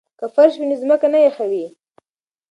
[0.19, 1.65] که فرش وي نو ځمکه نه یخوي.